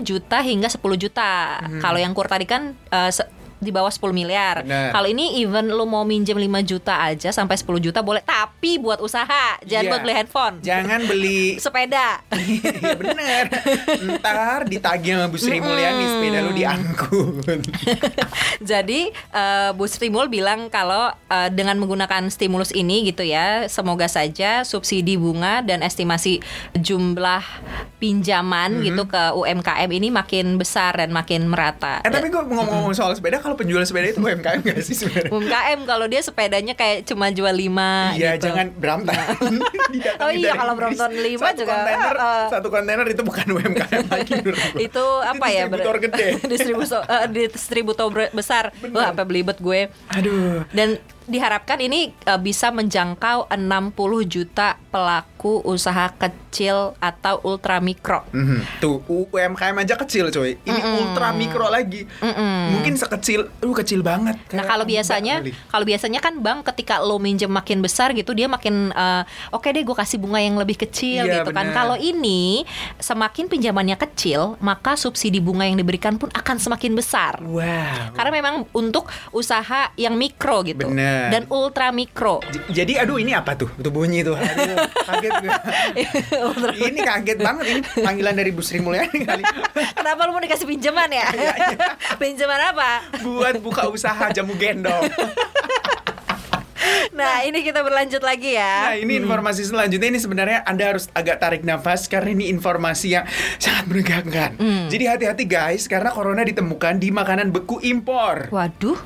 juta 0.00 0.38
hingga 0.38 0.66
10 0.66 0.78
juta. 0.96 1.58
Hmm. 1.60 1.78
Kalau 1.78 1.98
yang 1.98 2.10
kur 2.12 2.26
tadi 2.26 2.44
kan 2.44 2.74
se- 3.08 3.26
di 3.62 3.70
bawah 3.70 3.88
10 3.88 4.10
miliar. 4.10 4.66
Kalau 4.66 5.06
ini 5.06 5.38
even 5.38 5.70
lu 5.70 5.86
mau 5.86 6.02
minjem 6.02 6.34
5 6.34 6.42
juta 6.66 6.98
aja 7.00 7.30
sampai 7.30 7.54
10 7.54 7.78
juta 7.80 8.02
boleh, 8.02 8.18
tapi 8.20 8.76
buat 8.76 8.98
usaha, 8.98 9.56
jangan 9.62 9.80
Iya. 9.80 9.88
buat 9.88 10.02
beli 10.02 10.14
handphone. 10.14 10.54
Jangan 10.60 11.00
beli 11.04 11.40
Sepeda. 11.62 12.18
Iya 12.32 12.94
bener 12.94 13.44
Ntar 14.18 14.66
ditagih 14.66 15.14
sama 15.14 15.26
Bu 15.26 15.36
Sri 15.36 15.58
Mulyani 15.58 16.04
Sepeda 16.08 16.38
lu 16.40 16.52
diangkut 16.52 17.46
Jadi 18.62 19.00
eh, 19.12 19.70
Bu 19.72 19.86
Sri 19.86 20.08
Mul 20.08 20.26
bilang 20.26 20.66
kalau 20.68 21.10
eh, 21.26 21.48
dengan 21.48 21.78
menggunakan 21.78 22.26
stimulus 22.28 22.72
ini 22.72 23.04
gitu 23.04 23.22
ya, 23.22 23.66
semoga 23.66 24.06
saja 24.06 24.62
subsidi 24.62 25.14
bunga 25.14 25.60
dan 25.60 25.80
estimasi 25.80 26.42
jumlah 26.74 27.42
pinjaman 27.98 28.50
Mhm. 28.72 28.82
gitu 28.84 29.02
ke 29.04 29.22
UMKM 29.32 29.90
ini 29.90 30.08
makin 30.08 30.56
besar 30.56 30.96
dan 30.96 31.10
makin 31.10 31.44
merata. 31.44 32.00
Eh 32.00 32.10
tapi 32.10 32.26
gue 32.26 32.40
ngomong-ngomong 32.40 32.90
soal 32.92 33.12
sepeda 33.12 33.38
Kalau 33.38 33.51
penjual 33.54 33.82
sepeda 33.82 34.08
itu 34.08 34.18
UMKM 34.18 34.60
gak 34.60 34.80
sih 34.80 34.94
sebenarnya? 34.94 35.30
UMKM 35.30 35.78
kalau 35.82 36.06
dia 36.06 36.20
sepedanya 36.20 36.72
kayak 36.72 37.04
cuma 37.04 37.28
jual 37.28 37.50
5 37.50 38.16
Iya 38.16 38.30
gitu. 38.34 38.44
jangan 38.46 38.66
Brampton. 38.72 39.16
Didatangi 39.94 40.20
Oh 40.24 40.30
iya, 40.30 40.52
kalau. 40.54 40.74
Brompton 40.74 41.12
lima 41.14 41.46
satu 41.46 41.58
juga, 41.58 41.72
kontainer, 41.74 42.14
uh, 42.16 42.44
Satu 42.48 42.68
kontainer 42.68 43.06
itu 43.06 43.22
bukan 43.22 43.46
UMKM 43.48 44.02
lagi 44.08 44.34
itu 44.86 45.04
apa 45.20 45.46
ya 45.46 45.64
distributor 45.66 45.96
gede. 46.00 46.26
distributor 46.46 47.00
eh, 47.04 47.26
distributor 47.46 48.06
besar. 48.32 48.64
Wah 48.90 49.12
apa 49.12 49.22
belibet 49.22 49.58
gue. 49.58 49.92
Aduh. 50.10 50.64
Dan 50.70 50.96
diharapkan 51.32 51.80
ini 51.80 52.12
uh, 52.28 52.36
bisa 52.36 52.68
menjangkau 52.68 53.48
60 53.48 53.96
juta 54.28 54.76
pelaku 54.92 55.64
usaha 55.64 56.12
kecil 56.12 56.92
atau 57.00 57.40
ultramikro. 57.42 58.28
Mhm. 58.30 58.78
Tuh 58.78 59.00
UMKM 59.08 59.76
aja 59.80 59.96
kecil 59.96 60.28
coy. 60.28 60.60
Ini 60.60 60.80
ultra 61.00 61.32
mikro 61.32 61.66
lagi. 61.66 62.04
Mungkin 62.68 62.94
sekecil, 62.94 63.48
lu 63.64 63.72
kecil 63.72 64.04
banget. 64.04 64.36
Nah 64.52 64.62
kalau 64.62 64.84
biasanya 64.84 65.40
kalau 65.68 65.88
biasanya 65.88 66.20
kan 66.20 66.36
bank 66.38 66.68
ketika 66.68 67.00
lo 67.00 67.16
minjem 67.16 67.48
makin 67.48 67.80
besar 67.80 68.12
gitu 68.12 68.36
dia 68.36 68.46
makin 68.46 68.92
eh, 68.92 69.22
oke 69.50 69.64
deh 69.64 69.80
gue 69.80 69.96
kasih 69.96 70.20
bunga 70.20 70.38
yang 70.38 70.60
lebih 70.60 70.76
kecil 70.76 71.24
Iya, 71.24 71.40
gitu 71.40 71.50
kan. 71.50 71.72
benar. 71.72 71.74
Kalau 71.74 71.96
ini 71.96 72.68
semakin 73.00 73.48
pinjamannya 73.48 73.96
kecil 73.96 74.60
maka 74.60 74.94
subsidi 74.94 75.40
bunga 75.40 75.64
yang 75.64 75.80
diberikan 75.80 76.20
pun 76.20 76.28
akan 76.30 76.56
semakin 76.60 76.92
besar. 76.92 77.40
Wow. 77.40 78.12
Karena 78.12 78.30
memang 78.30 78.54
untuk 78.76 79.08
usaha 79.32 79.88
yang 79.96 80.14
mikro 80.18 80.60
gitu 80.66 80.90
Benar. 81.22 81.30
dan 81.30 81.42
ultra 81.48 81.86
mikro. 81.88 82.42
J- 82.44 82.82
Jadi 82.82 82.92
aduh 82.96 83.16
ini 83.16 83.30
apa 83.30 83.54
tuh? 83.54 83.70
Tuh 83.72 83.88
bunyi 83.88 84.20
tuh. 84.20 84.34
Aduh, 84.34 84.74
kaget 85.06 85.32
ini 86.88 87.00
kaget 87.00 87.38
banget 87.38 87.64
ini 87.68 87.80
panggilan 87.96 88.34
dari 88.34 88.50
Bu 88.50 88.60
Sri 88.60 88.78
Mulyani 88.78 89.18
kali. 89.20 89.42
Kenapa 89.98 90.20
lu 90.24 90.32
mau 90.32 90.40
dikasih 90.40 90.66
pinjaman 90.66 91.08
ya? 91.08 91.26
Iya, 91.28 91.52
pinjaman 92.20 92.60
apa? 92.68 92.90
Buat 93.20 93.58
buka 93.58 93.86
usaha 93.86 94.30
jamu 94.30 94.56
gendong. 94.56 95.06
Nah, 97.12 97.44
ini 97.44 97.60
kita 97.60 97.78
berlanjut 97.80 98.18
lagi 98.20 98.56
ya. 98.56 98.88
Nah 98.88 98.96
ini 98.96 99.14
informasi 99.16 99.62
selanjutnya 99.62 100.08
ini 100.08 100.18
sebenarnya 100.18 100.64
Anda 100.64 100.84
harus 100.88 101.06
agak 101.12 101.38
tarik 101.38 101.62
nafas 101.62 102.08
karena 102.08 102.32
ini 102.32 102.48
informasi 102.48 103.06
yang 103.12 103.24
sangat 103.56 103.84
menegangkan. 103.86 104.50
Jadi 104.88 105.04
hati-hati 105.06 105.44
guys 105.44 105.86
karena 105.86 106.10
corona 106.10 106.42
ditemukan 106.42 106.96
di 106.96 107.12
makanan 107.12 107.52
beku 107.52 107.78
impor. 107.80 108.48
Waduh, 108.48 108.96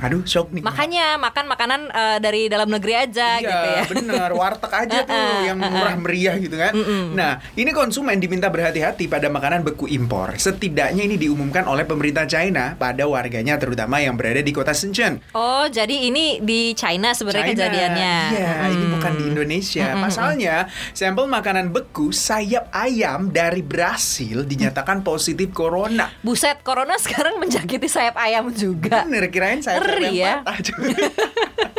Aduh 0.00 0.24
shock 0.24 0.48
nih. 0.50 0.60
makanya 0.60 1.16
makan 1.16 1.44
makanan 1.46 1.80
eh, 1.88 2.18
dari 2.18 2.46
dalam 2.46 2.66
negeri 2.66 2.94
aja 2.98 3.36
Iya, 3.36 3.42
gitu 3.42 3.68
ya. 3.68 3.82
bener 3.90 4.30
warteg 4.32 4.72
aja 4.72 4.98
tuh 5.08 5.16
yang 5.44 5.56
murah 5.56 5.96
meriah 5.96 6.36
gitu 6.36 6.54
kan. 6.54 6.72
Nah, 7.10 7.32
ini 7.52 7.70
konsumen 7.70 8.16
diminta 8.16 8.46
berhati-hati 8.46 9.06
pada 9.06 9.28
makanan 9.28 9.60
beku 9.62 9.84
impor. 9.86 10.34
Setidaknya 10.34 11.02
ini 11.02 11.16
diumumkan 11.16 11.64
oleh 11.64 11.84
pemerintah 11.84 12.24
China 12.24 12.74
pada 12.74 13.04
warganya 13.04 13.56
terutama 13.56 13.98
yang 13.98 14.14
berada 14.14 14.40
di 14.40 14.50
kota 14.50 14.70
Shenzhen. 14.70 15.20
Oh, 15.32 15.64
jadi 15.64 16.08
ini 16.08 16.40
di 16.40 16.72
China 16.72 17.12
sebenarnya 17.12 17.44
China. 17.46 17.54
kejadiannya. 17.58 18.16
Iya, 18.32 18.52
ini 18.68 18.78
Hmm. 18.80 18.94
bukan 18.94 19.12
di 19.14 19.24
Indonesia. 19.26 19.86
Pasalnya, 19.96 20.56
sampel 20.90 21.26
makanan 21.26 21.68
beku 21.68 22.10
sayap 22.10 22.70
ayam 22.70 23.28
dari 23.28 23.60
Brasil 23.60 24.42
dinyatakan 24.42 25.00
positif 25.00 25.50
corona. 25.50 26.08
Buset, 26.20 26.60
corona 26.60 26.96
sekarang 27.02 27.36
menjangkiti 27.36 27.86
sayap 27.86 28.16
ayam 28.16 28.48
juga. 28.50 29.04
Bener, 29.04 29.28
kirain 29.28 29.60
sayap 29.60 29.82
Ngeri 29.90 30.18
ya. 30.18 30.42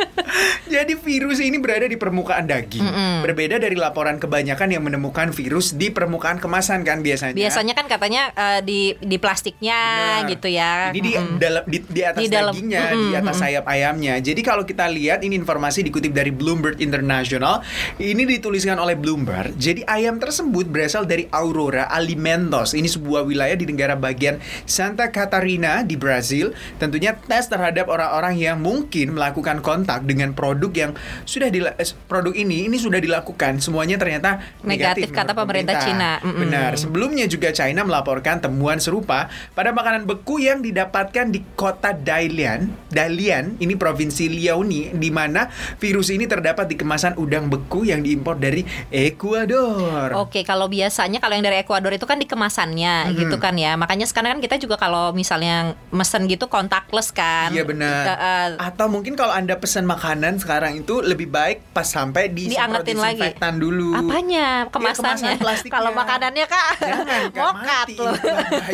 Jadi 0.72 0.96
virus 0.96 1.36
ini 1.44 1.60
berada 1.60 1.84
di 1.84 2.00
permukaan 2.00 2.48
daging. 2.48 2.80
Berbeda 3.20 3.60
dari 3.60 3.76
laporan 3.76 4.16
kebanyakan 4.16 4.72
yang 4.72 4.80
menemukan 4.80 5.28
virus 5.28 5.76
di 5.76 5.92
permukaan 5.92 6.40
kemasan 6.40 6.80
kan 6.80 7.04
biasanya. 7.04 7.36
Biasanya 7.36 7.74
kan 7.76 7.86
katanya 7.92 8.32
eh, 8.32 8.60
di 8.64 8.96
di 8.96 9.20
plastiknya 9.20 9.80
gitu 10.24 10.48
ya. 10.48 10.88
Ini 10.96 11.00
di 11.02 11.12
Mm-mm. 11.12 11.36
dalam 11.36 11.62
di, 11.68 11.78
di 11.84 12.00
atas 12.00 12.20
Di 12.24 12.28
dalam- 12.32 12.54
dagingnya, 12.56 12.82
Mm-mm, 12.88 13.02
di 13.04 13.08
atas 13.18 13.36
sayap 13.36 13.64
ayamnya. 13.68 14.14
Jadi 14.22 14.40
kalau 14.40 14.62
kita 14.64 14.86
lihat 14.88 15.20
ini 15.26 15.34
informasi 15.36 15.82
dikutip 15.84 16.14
dari 16.14 16.30
Bloomberg 16.32 16.78
International, 16.78 17.60
ini 17.98 18.22
dituliskan 18.24 18.78
oleh 18.78 18.94
Bloomberg. 18.94 19.52
Jadi 19.58 19.82
ayam 19.84 20.16
tersebut 20.22 20.70
berasal 20.70 21.04
dari 21.04 21.26
Aurora 21.34 21.90
Alimentos. 21.90 22.72
Ini 22.72 22.86
sebuah 22.86 23.26
wilayah 23.26 23.58
di 23.58 23.66
negara 23.66 23.98
bagian 23.98 24.38
Santa 24.64 25.10
Catarina 25.10 25.82
di 25.82 25.98
Brazil. 25.98 26.54
Tentunya 26.78 27.18
tes 27.18 27.50
terhadap 27.50 27.90
orang-orang 27.90 28.38
yang 28.38 28.62
mungkin 28.62 29.18
melakukan 29.18 29.58
kontak 29.60 30.06
dengan 30.06 30.30
produk 30.30 30.61
yang 30.70 30.94
sudah 31.26 31.50
dila- 31.50 31.74
eh, 31.74 31.88
produk 32.06 32.30
ini 32.30 32.70
ini 32.70 32.78
sudah 32.78 33.02
dilakukan. 33.02 33.58
Semuanya 33.58 33.98
ternyata 33.98 34.38
Negatif, 34.62 34.68
negatif, 34.68 35.08
kata 35.10 35.34
menurut 35.34 35.40
pemerintah 35.42 35.74
Cina. 35.82 36.12
Mm-mm. 36.22 36.40
Benar. 36.46 36.70
Sebelumnya 36.78 37.26
juga 37.26 37.50
China 37.50 37.82
melaporkan 37.82 38.38
temuan 38.38 38.78
serupa 38.78 39.26
pada 39.56 39.72
makanan 39.72 40.06
beku 40.06 40.38
yang 40.38 40.60
didapatkan 40.60 41.32
di 41.32 41.42
kota 41.56 41.96
Dalian, 41.96 42.70
Dalian, 42.92 43.56
ini 43.58 43.74
provinsi 43.74 44.28
Liaoning, 44.28 45.00
di 45.00 45.08
mana 45.08 45.48
virus 45.80 46.12
ini 46.12 46.28
terdapat 46.28 46.68
di 46.68 46.76
kemasan 46.76 47.16
udang 47.16 47.48
beku 47.48 47.88
yang 47.88 48.04
diimpor 48.04 48.36
dari 48.36 48.62
Ekuador. 48.92 50.12
Oke, 50.20 50.44
kalau 50.44 50.68
biasanya 50.68 51.16
kalau 51.16 51.32
yang 51.32 51.46
dari 51.48 51.64
Ekuador 51.64 51.96
itu 51.96 52.04
kan 52.04 52.20
di 52.20 52.28
kemasannya 52.28 53.16
gitu 53.16 53.40
kan 53.40 53.56
ya. 53.56 53.72
Makanya 53.80 54.04
sekarang 54.04 54.36
kan 54.36 54.40
kita 54.44 54.60
juga 54.60 54.76
kalau 54.76 55.16
misalnya 55.16 55.72
mesen 55.88 56.28
gitu 56.28 56.52
contactless 56.52 57.14
kan. 57.14 57.48
Iya 57.54 57.64
benar. 57.64 58.02
Eh, 58.12 58.48
Atau 58.60 58.92
mungkin 58.92 59.16
kalau 59.16 59.32
anda 59.32 59.56
pesan 59.56 59.88
makanan 59.88 60.36
sekarang 60.36 60.51
itu 60.72 61.00
lebih 61.00 61.26
baik 61.26 61.72
pas 61.72 61.82
sampai 61.82 62.28
di 62.28 62.48
Diangetin 62.48 62.96
lagi. 62.96 63.32
dulu. 63.54 63.94
apanya 63.94 64.64
Ya, 64.64 64.68
kemasannya? 64.68 65.36
plastiknya. 65.36 65.72
kalau 65.72 65.90
makanannya 65.92 66.44
kak 66.44 66.66
Jangan, 66.78 67.22
Kak, 67.26 67.32
mokat 67.34 67.86
mati. 67.86 67.94
loh. 67.96 68.14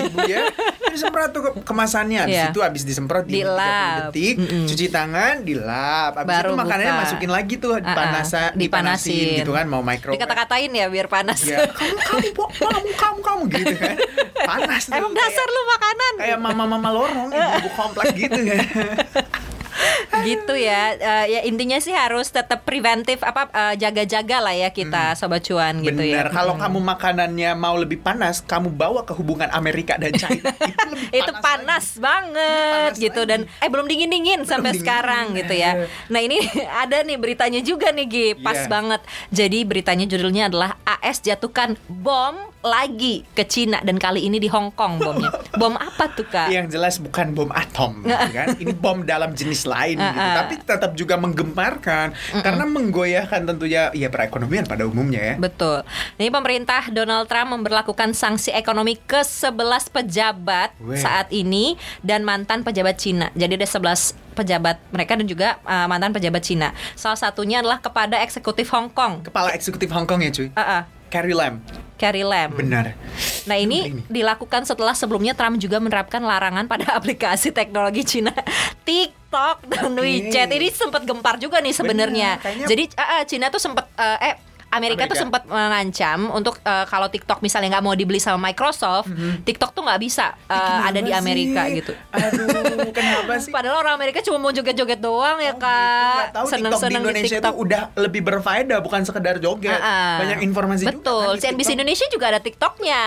Ibu 0.00 0.18
ya. 0.24 0.40
Disemprot 0.88 1.30
tuh 1.30 1.42
ke- 1.44 1.62
kemasannya. 1.62 2.18
Habis 2.20 2.34
Iya. 2.34 2.46
itu 2.48 2.60
habis 2.60 2.82
disemprot 2.82 3.24
di. 3.24 3.38
30 3.38 4.10
detik, 4.10 4.34
Mm-mm. 4.36 4.64
cuci 4.66 4.86
tangan, 4.88 5.34
dilap. 5.40 6.12
Habis 6.16 6.28
Baru 6.28 6.48
itu 6.48 6.58
makanannya 6.58 6.90
buka. 6.90 7.02
masukin 7.04 7.30
lagi 7.30 7.54
tuh 7.56 7.72
Ah, 7.74 7.80
ah. 7.80 7.94
panasa, 7.94 8.42
dipanasin 8.50 9.12
Dipanasin. 9.12 9.38
gitu 9.38 9.52
kan 9.52 9.66
mau 9.66 9.80
microwave. 9.80 10.16
Dikata-katain 10.16 10.70
ya 10.72 10.86
biar 10.88 11.06
panas. 11.06 11.38
Ya, 11.42 11.68
kamu 11.68 11.96
kamu 12.00 12.28
kamu 12.56 12.88
kamu 12.94 13.18
kamu 13.20 13.42
gitu 13.52 13.74
kan. 13.76 13.96
Panas 14.40 14.82
Emang 14.88 15.12
dasar 15.12 15.46
lu 15.46 15.62
makanan. 15.68 16.12
kayak 16.18 16.38
mama-mama 16.38 16.88
lorong 16.88 17.28
ibu 17.30 17.68
komplek 17.72 18.06
gitu 18.16 18.40
kan. 18.42 18.58
gitu 20.28 20.54
ya. 20.54 20.94
Eh, 20.94 21.24
ya 21.28 21.40
intinya 21.42 21.78
sih 21.78 21.92
harus 21.92 22.28
tetap 22.28 22.62
preventif 22.62 23.20
apa 23.20 23.48
eh, 23.48 23.74
jaga-jaga 23.76 24.40
lah 24.40 24.54
ya 24.54 24.68
kita 24.68 25.14
sobat 25.14 25.42
cuan 25.42 25.80
gitu 25.80 26.00
ya. 26.00 26.28
Kalau 26.28 26.54
kamu 26.54 26.78
makanannya 26.78 27.50
mau 27.54 27.74
lebih 27.74 27.98
panas, 27.98 28.40
kamu 28.40 28.70
bawa 28.70 29.02
ke 29.02 29.12
hubungan 29.12 29.48
Amerika 29.50 29.94
dan 29.94 30.12
China. 30.12 30.50
itu 30.70 30.84
lebih 30.86 31.08
itu 31.10 31.32
panas 31.38 31.86
banget 31.96 32.90
Panas 32.90 32.96
gitu 32.96 33.20
lagi. 33.20 33.30
dan 33.30 33.40
eh 33.58 33.68
belum 33.68 33.86
dingin 33.86 34.08
dingin 34.08 34.40
sampai 34.42 34.72
dingin-dingin. 34.72 34.80
sekarang 34.80 35.24
gitu 35.34 35.54
ya. 35.54 35.70
Nah 36.08 36.20
ini 36.20 36.38
ada 36.82 37.02
nih 37.02 37.16
beritanya 37.16 37.60
juga 37.60 37.90
nih 37.90 38.06
Gi, 38.06 38.26
pas 38.38 38.56
Iya. 38.56 38.66
banget. 38.66 39.00
Jadi 39.30 39.58
beritanya 39.62 40.04
judulnya 40.04 40.48
adalah 40.48 40.70
AS 40.82 41.20
jatuhkan 41.20 41.76
bom 41.86 42.34
lagi 42.58 43.22
ke 43.38 43.46
Cina 43.46 43.78
dan 43.86 44.02
kali 44.02 44.26
ini 44.26 44.42
di 44.42 44.50
Hong 44.50 44.74
Kong 44.74 44.98
bomnya. 44.98 45.30
Bom 45.60 45.74
apa 45.78 46.10
tuh 46.14 46.26
kak? 46.26 46.50
Yang 46.50 46.78
jelas 46.78 46.94
bukan 47.02 47.34
bom 47.34 47.50
atom, 47.50 47.98
gitu 48.06 48.30
kan? 48.30 48.54
Ini 48.58 48.72
bom 48.78 49.02
dalam 49.02 49.34
jenis 49.34 49.66
lain, 49.66 49.98
gitu. 49.98 50.18
Uh-uh. 50.18 50.34
tapi 50.38 50.54
tetap 50.62 50.92
juga 50.94 51.18
menggemparkan 51.18 52.14
karena 52.46 52.62
menggoyahkan 52.62 53.42
tentunya 53.42 53.90
ya 53.90 54.06
perekonomian 54.06 54.70
pada 54.70 54.86
umumnya 54.86 55.18
ya. 55.18 55.34
Betul. 55.34 55.82
Ini 56.14 56.30
pemerintah 56.30 56.94
Donald 56.94 57.26
Trump 57.26 57.58
memberlakukan 57.58 58.14
sanksi 58.14 58.54
ekonomi 58.54 58.94
ke 58.94 59.26
11 59.26 59.90
pejabat 59.90 60.78
Weh. 60.78 60.94
saat 60.98 61.30
ini 61.34 61.74
dan 62.06 62.22
mantan 62.22 62.62
pejabat 62.62 63.02
Cina. 63.02 63.34
Jadi 63.34 63.58
ada 63.58 63.66
11 63.66 64.14
pejabat 64.38 64.78
mereka 64.94 65.18
dan 65.18 65.26
juga 65.26 65.58
uh, 65.66 65.90
mantan 65.90 66.14
pejabat 66.14 66.46
Cina. 66.46 66.70
Salah 66.94 67.18
satunya 67.18 67.58
adalah 67.58 67.82
kepada 67.82 68.22
eksekutif 68.22 68.70
Hong 68.70 68.94
Kong. 68.94 69.26
Kepala 69.26 69.50
eksekutif 69.58 69.90
Hong 69.90 70.06
Kong 70.06 70.22
ya 70.22 70.30
cuy, 70.30 70.54
Uh, 70.54 70.62
uh, 70.62 70.82
Carrie 71.08 71.36
Lam. 71.36 71.60
Carrie 71.98 72.24
Lam. 72.24 72.54
Benar. 72.54 72.94
Nah 73.50 73.56
ini 73.58 73.90
Ini. 73.90 74.02
dilakukan 74.06 74.62
setelah 74.62 74.94
sebelumnya 74.94 75.34
Trump 75.34 75.58
juga 75.58 75.82
menerapkan 75.82 76.22
larangan 76.22 76.70
pada 76.70 76.94
aplikasi 76.98 77.50
teknologi 77.50 78.06
Cina 78.06 78.30
TikTok 78.86 79.66
dan 79.66 79.92
Oke. 79.92 80.06
WeChat. 80.06 80.48
Ini 80.48 80.68
sempat 80.70 81.02
gempar 81.02 81.42
juga 81.42 81.58
nih 81.58 81.74
sebenarnya. 81.74 82.38
Jadi 82.64 82.94
eh, 82.94 83.24
Cina 83.26 83.50
tuh 83.50 83.58
sempat 83.58 83.90
eh, 83.98 84.32
eh 84.32 84.47
Amerika, 84.70 85.04
tuh 85.04 85.16
Amerika. 85.16 85.22
sempat 85.22 85.42
mengancam 85.44 86.18
untuk 86.30 86.60
eh, 86.60 86.84
kalau 86.84 87.06
TikTok 87.06 87.38
misalnya 87.38 87.68
nggak 87.70 87.82
mau 87.82 87.92
dibeli 87.92 88.18
sama 88.18 88.36
Microsoft, 88.42 89.08
TikTok 89.42 89.70
tuh 89.70 89.82
nggak 89.82 89.96
bisa 89.98 90.36
kenapa 90.42 90.84
ada 90.84 91.00
di 91.00 91.12
Amerika 91.12 91.62
sih? 91.64 91.78
gitu. 91.78 91.92
Aduh, 92.10 92.46
kenapa 92.90 93.32
sih? 93.42 93.50
Padahal 93.50 93.76
orang 93.78 93.94
Amerika 93.94 94.20
cuma 94.20 94.38
mau 94.38 94.50
joget-joget 94.50 94.98
doang 94.98 95.38
ya 95.38 95.48
Oh, 95.48 95.56
gitu. 95.56 95.58
Nggak 95.58 96.28
kak, 96.28 96.28
di 96.38 96.50
seneng-seneng 96.50 96.92
di 96.92 97.06
Indonesia 97.08 97.36
TikTok. 97.36 97.48
itu 97.48 97.60
udah 97.60 97.82
lebih 97.96 98.20
berfaedah 98.22 98.78
bukan 98.78 99.00
sekedar 99.02 99.36
joget. 99.38 99.78
Ah. 99.78 100.18
Banyak 100.18 100.38
informasi 100.42 100.82
juga 100.82 100.92
Betul, 100.94 101.26
kan 101.26 101.34
di 101.34 101.42
CNBC. 101.42 101.70
Indonesia 101.72 102.06
juga 102.08 102.26
ada 102.28 102.40
TikToknya. 102.40 103.02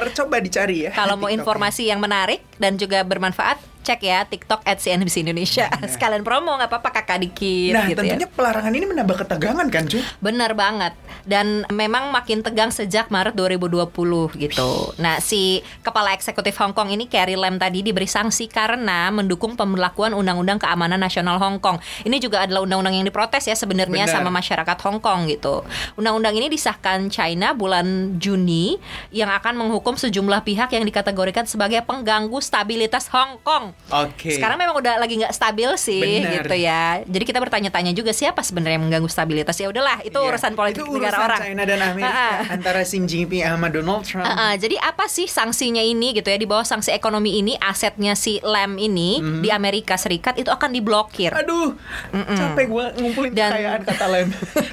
Eh, 0.00 0.12
Coba 0.14 0.36
dicari 0.38 0.76
ya. 0.84 0.90
Kalau 0.90 1.14
mau 1.20 1.28
informasi 1.28 1.84
yang 1.84 1.98
menarik 1.98 2.40
dan 2.56 2.74
juga 2.74 3.02
bermanfaat, 3.02 3.60
cek 3.84 4.00
ya 4.00 4.24
TikTok 4.24 4.64
at 4.64 4.80
CNBC 4.80 5.28
Indonesia. 5.28 5.68
Sekalian 5.84 6.24
promo 6.24 6.56
nggak 6.56 6.72
apa-apa 6.72 6.90
kakak 6.90 7.20
dikit 7.20 7.76
Nah, 7.76 7.84
gitu 7.84 8.00
tentunya 8.00 8.24
ya. 8.24 8.32
pelarangan 8.32 8.72
ini 8.72 8.86
menambah 8.88 9.16
ketegangan 9.20 9.66
kan, 9.68 9.84
cuy? 9.84 10.00
Bener 10.24 10.56
banget. 10.56 10.96
Dan 11.24 11.68
memang 11.68 12.08
makin 12.08 12.40
tegang 12.40 12.72
sejak 12.72 13.12
Maret 13.12 13.36
2020 13.36 14.32
gitu. 14.40 14.70
Nah, 14.96 15.20
si 15.20 15.60
kepala 15.84 16.16
eksekutif 16.16 16.56
Hong 16.60 16.72
Kong 16.72 16.92
ini 16.92 17.08
Carrie 17.08 17.36
Lam 17.36 17.60
tadi 17.60 17.84
diberi 17.84 18.08
sanksi 18.08 18.48
karena 18.48 19.12
mendukung 19.12 19.56
pemberlakuan 19.56 20.16
Undang-Undang 20.16 20.64
Keamanan 20.64 21.00
Nasional 21.00 21.36
Hong 21.36 21.60
Kong. 21.60 21.80
Ini 22.04 22.16
juga 22.20 22.44
adalah 22.44 22.64
undang-undang 22.64 22.96
yang 22.96 23.04
diprotes 23.04 23.44
ya 23.44 23.56
sebenarnya 23.56 24.08
Benar. 24.08 24.14
sama 24.16 24.30
masyarakat 24.32 24.78
Hong 24.88 25.00
Kong 25.04 25.28
gitu. 25.28 25.64
Undang-undang 26.00 26.36
ini 26.36 26.48
disahkan 26.48 27.08
China 27.12 27.52
bulan 27.52 28.16
Juni 28.16 28.80
yang 29.12 29.28
akan 29.28 29.58
menghukum 29.58 29.98
sejumlah 29.98 30.44
pihak 30.46 30.72
yang 30.72 30.84
dikategorikan 30.88 31.44
sebagai 31.44 31.84
pengganggu 31.84 32.40
stabilitas 32.40 33.10
Hong 33.10 33.40
Kong. 33.44 33.73
Oke. 33.86 34.32
Sekarang 34.32 34.56
memang 34.56 34.72
udah 34.74 34.96
lagi 34.96 35.12
nggak 35.14 35.28
stabil 35.30 35.68
sih 35.76 36.00
Benar. 36.00 36.40
gitu 36.40 36.56
ya. 36.56 37.04
Jadi 37.04 37.20
kita 37.22 37.36
bertanya-tanya 37.36 37.92
juga 37.92 38.10
siapa 38.10 38.40
sebenarnya 38.40 38.80
yang 38.80 38.88
mengganggu 38.88 39.06
stabilitas 39.06 39.54
ya 39.54 39.68
udahlah 39.68 40.00
itu 40.00 40.16
Iya. 40.16 40.24
urusan 40.26 40.52
politik 40.52 40.80
Itu 40.80 40.88
negara 40.90 41.12
urusan 41.12 41.28
orang. 41.28 41.40
China 41.44 41.62
dan 41.62 41.80
Amerika 41.84 42.24
antara 42.48 42.80
Xi 42.82 42.98
Jinping 42.98 43.44
sama 43.44 43.68
Donald 43.68 44.02
Trump. 44.02 44.24
Ah, 44.24 44.32
ah. 44.40 44.52
jadi 44.54 44.80
apa 44.80 45.04
sih 45.06 45.28
sanksinya 45.28 45.80
ini 45.80 46.10
gitu 46.12 46.24
ya 46.24 46.34
di 46.34 46.44
bawah 46.44 46.64
sanksi 46.64 46.90
ekonomi 46.90 47.36
ini 47.36 47.60
asetnya 47.60 48.12
si 48.14 48.40
Lem 48.40 48.76
ini 48.78 49.20
Mhm. 49.20 49.40
di 49.40 49.52
Amerika 49.52 49.94
Serikat 49.94 50.34
itu 50.34 50.48
akan 50.48 50.70
diblokir. 50.70 51.30
Aduh, 51.30 51.76
capek 52.10 52.66
gue 52.66 52.84
ngumpulin 52.98 53.30
Dan- 53.30 53.52
kekayaan 53.52 53.82
kata 53.84 54.06
lem. 54.08 54.28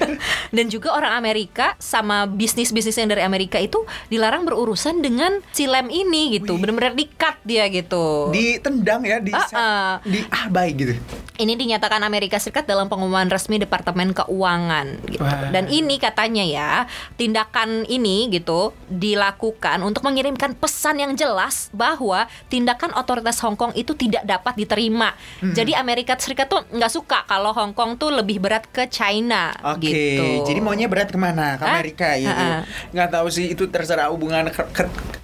Dan 0.56 0.66
juga 0.66 0.92
orang 0.92 1.12
Amerika 1.14 1.76
sama 1.76 2.24
bisnis-bisnis 2.24 2.94
yang 2.94 3.08
dari 3.08 3.20
Amerika 3.20 3.56
itu 3.56 3.76
dilarang 4.08 4.44
berurusan 4.44 5.00
dengan 5.00 5.40
si 5.48 5.64
Lem 5.64 5.88
ini 5.88 6.32
gitu. 6.34 6.56
Benar-benar 6.56 6.92
di-cut 6.92 7.36
dia 7.42 7.68
gitu. 7.68 8.28
Ditendang 8.30 8.91
ya, 9.00 9.16
di 9.16 9.32
Ah, 9.32 9.48
ah. 9.50 9.92
di 10.04 10.20
ah 10.28 10.46
baik 10.46 10.74
gitu. 10.76 10.94
Ini 11.34 11.56
dinyatakan 11.56 12.04
Amerika 12.04 12.36
Serikat 12.36 12.68
dalam 12.68 12.86
pengumuman 12.86 13.24
resmi 13.26 13.56
Departemen 13.56 14.12
Keuangan 14.12 15.00
gitu. 15.08 15.24
Wah. 15.24 15.48
Dan 15.48 15.66
ini 15.66 15.96
katanya 15.96 16.44
ya, 16.44 16.70
tindakan 17.16 17.88
ini 17.88 18.28
gitu 18.28 18.76
dilakukan 18.86 19.80
untuk 19.80 20.04
mengirimkan 20.04 20.52
pesan 20.52 20.98
yang 20.98 21.12
jelas 21.12 21.72
bahwa 21.72 22.28
tindakan 22.46 22.92
otoritas 22.92 23.40
Hong 23.40 23.56
Kong 23.56 23.72
itu 23.72 23.94
tidak 23.94 24.22
dapat 24.22 24.54
diterima. 24.54 25.16
Hmm. 25.40 25.52
Jadi 25.52 25.72
Amerika 25.72 26.14
Serikat 26.14 26.46
tuh 26.46 26.60
nggak 26.68 26.92
suka 26.92 27.24
kalau 27.24 27.50
Hong 27.52 27.72
Kong 27.72 27.96
tuh 27.96 28.12
lebih 28.12 28.36
berat 28.36 28.68
ke 28.68 28.84
China 28.86 29.54
Oke, 29.64 29.86
gitu. 29.86 30.26
jadi 30.44 30.60
maunya 30.60 30.86
berat 30.86 31.08
ke 31.08 31.16
mana? 31.16 31.56
Ke 31.56 31.64
Ah, 31.64 31.78
Amerika 31.78 32.08
gitu. 32.14 32.28
ah. 32.30 32.60
Nggak 32.90 33.08
tahu 33.10 33.26
sih 33.30 33.46
itu 33.48 33.64
terserah 33.66 34.10
hubungan. 34.10 34.50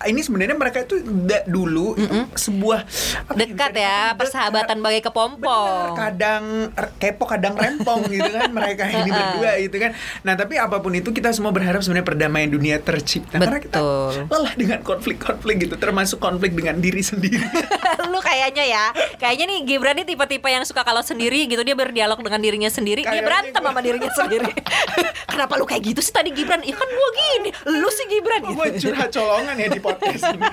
Ini 0.00 0.20
sebenarnya 0.20 0.54
mereka 0.54 0.78
itu 0.80 1.02
dulu 1.44 1.98
itu 1.98 2.06
sebuah 2.32 2.86
apa 3.24 3.32
ya, 3.32 3.38
dekat 3.40 3.70
ya, 3.72 3.96
dikatakan 4.06 4.14
persahabatan 4.14 4.76
bagai 4.78 5.00
Bener, 5.00 5.06
kepompong. 5.08 5.90
kadang 5.92 6.42
r- 6.70 6.94
kepo 6.96 7.24
kadang 7.24 7.54
rempong 7.54 8.06
gitu 8.06 8.28
kan 8.28 8.46
mereka 8.48 8.86
ini 8.86 9.10
berdua 9.18 9.50
gitu 9.58 9.76
kan. 9.76 9.90
Nah 10.22 10.34
tapi 10.34 10.54
apa 10.54 10.78
pun 10.78 10.92
itu 10.92 11.10
kita 11.10 11.30
semua 11.30 11.50
berharap 11.50 11.80
sebenarnya 11.80 12.06
perdamaian 12.06 12.46
dunia 12.46 12.78
tercipta 12.78 13.36
karena 13.36 13.58
kita 13.58 13.78
Betul. 13.78 14.12
lelah 14.28 14.54
dengan 14.54 14.78
konflik-konflik 14.80 15.56
gitu 15.60 15.74
termasuk 15.74 16.18
konflik 16.18 16.52
dengan 16.52 16.78
diri 16.78 17.00
sendiri. 17.00 17.42
lu 18.08 18.20
kayaknya 18.20 18.64
ya 18.64 18.84
kayaknya 19.16 19.44
nih 19.46 19.58
Gibran 19.66 19.94
nih 19.94 20.06
tipe-tipe 20.06 20.46
yang 20.46 20.62
suka 20.62 20.80
kalau 20.80 21.02
sendiri 21.02 21.44
gitu 21.44 21.60
dia 21.60 21.74
berdialog 21.74 22.16
dengan 22.18 22.38
dirinya 22.38 22.68
sendiri 22.68 23.02
dia 23.02 23.10
Kayaknya 23.10 23.26
berantem 23.26 23.52
gua- 23.56 23.68
sama 23.68 23.80
dirinya 23.80 24.10
sendiri 24.10 24.50
kenapa 25.32 25.52
lu 25.54 25.64
kayak 25.64 25.82
gitu 25.84 26.00
sih 26.00 26.10
tadi 26.10 26.30
Gibran 26.30 26.62
ya 26.62 26.72
kan 26.72 26.88
gua 26.88 27.08
gini 27.12 27.48
lu 27.74 27.88
sih 27.88 28.06
Gibran 28.06 28.40
gitu. 28.44 28.88
curhat 28.88 29.10
colongan 29.10 29.56
ya 29.56 29.68
di 29.68 29.80
podcast 29.88 30.22
ini. 30.36 30.48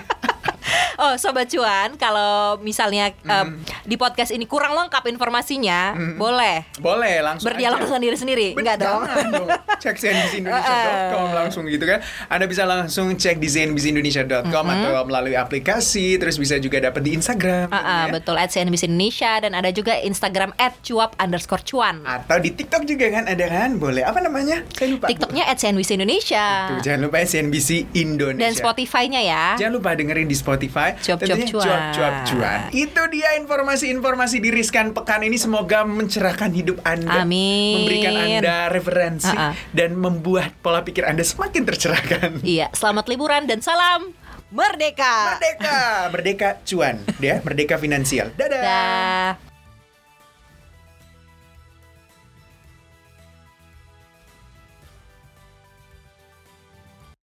oh 1.04 1.13
sobat 1.20 1.48
cuan 1.51 2.00
kalau 2.00 2.58
misalnya 2.63 3.12
eh, 3.12 3.46
di 3.86 3.96
podcast 3.96 4.34
ini 4.34 4.50
kurang 4.50 4.74
lengkap 4.74 5.06
informasinya 5.08 5.94
boleh 6.18 6.65
Boleh 6.82 7.22
langsung 7.22 7.48
berdialog 7.48 7.80
aja. 7.80 7.86
dengan 7.88 8.01
diri 8.01 8.18
sendiri 8.18 8.48
enggak 8.58 8.77
dong 8.82 9.06
dong. 9.06 9.48
Cek 9.75 9.96
cnbcindonesia.com 10.01 11.27
langsung 11.36 11.63
gitu 11.68 11.86
kan. 11.86 12.00
Anda 12.32 12.46
bisa 12.50 12.63
langsung 12.65 13.13
cek 13.13 13.38
di 13.38 13.48
cnbcindonesia.com 13.48 14.65
atau 14.65 14.92
melalui 15.06 15.36
aplikasi. 15.38 16.18
Terus 16.18 16.39
bisa 16.39 16.58
juga 16.58 16.82
dapat 16.82 17.01
di 17.06 17.12
Instagram. 17.13 17.70
Ah, 17.70 18.08
ya. 18.08 18.13
betul 18.13 18.36
at 18.39 18.51
Indonesia 18.56 19.32
dan 19.42 19.51
ada 19.54 19.70
juga 19.70 20.00
Instagram 20.00 20.56
at 20.58 20.74
cuap 20.82 21.13
underscore 21.20 21.62
cuan 21.63 22.01
Atau 22.04 22.39
di 22.42 22.56
TikTok 22.56 22.88
juga 22.88 23.06
kan 23.12 23.24
ada 23.30 23.46
kan? 23.46 23.77
Boleh. 23.77 24.01
Apa 24.06 24.24
namanya? 24.24 24.63
Saya 24.74 24.96
lupa. 24.96 25.06
TikToknya 25.12 25.44
at 25.46 25.58
CNBC 25.60 26.00
Indonesia 26.00 26.46
Tuh, 26.72 26.80
jangan 26.82 27.00
lupa 27.10 27.18
ya, 27.22 27.27
CNBC 27.27 27.70
Indonesia. 27.96 28.42
dan 28.42 28.54
Spotify-nya 28.56 29.22
ya 29.22 29.46
Jangan 29.60 29.74
lupa 29.75 29.89
dengerin 29.94 30.27
di 30.27 30.38
Spotify. 30.38 30.96
Cuap-cuap 30.98 31.39
cuan. 31.51 31.65
Cuap-cuap 31.65 32.13
cuan. 32.32 32.60
Itu 32.72 33.01
dia 33.12 33.30
informasi-informasi 33.75 34.39
di 34.39 34.50
Riskan 34.55 34.96
Pekan 34.96 35.20
ini 35.27 35.36
semoga 35.36 35.84
mencerahkan 35.84 36.48
hidup 36.55 36.79
Anda. 36.88 37.27
Amin. 37.27 37.84
Memberikan 37.84 38.15
Anda 38.15 38.72
referensi 38.72 39.27
Ah, 39.27 39.51
ah. 39.51 39.53
dan 39.75 40.00
membuat 40.00 40.55
pola 40.63 40.79
pikir 40.79 41.03
Anda 41.03 41.27
semakin 41.27 41.67
tercerahkan. 41.67 42.39
Iya, 42.39 42.72
selamat 42.72 43.12
liburan 43.12 43.44
dan 43.51 43.60
salam 43.60 44.15
merdeka. 44.48 45.36
Merdeka, 45.36 45.79
merdeka 46.08 46.50
cuan, 46.63 47.03
ya, 47.20 47.44
merdeka 47.44 47.75
finansial. 47.75 48.32
Dadah. 48.39 48.62
Dah. 48.63 49.54